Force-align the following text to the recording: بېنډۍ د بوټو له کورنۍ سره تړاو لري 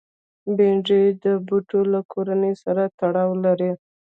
بېنډۍ 0.55 1.03
د 1.23 1.25
بوټو 1.47 1.79
له 1.93 1.99
کورنۍ 2.11 2.53
سره 2.63 2.83
تړاو 2.99 3.31
لري 3.45 3.71